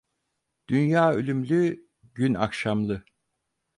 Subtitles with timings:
[0.69, 3.03] Dünya ölümlü, gün akşamlı.